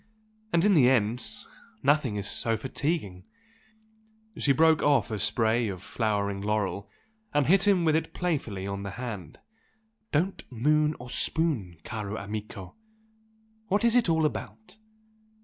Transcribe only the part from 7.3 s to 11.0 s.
and hit him with it playfully on the hand. "Don't moon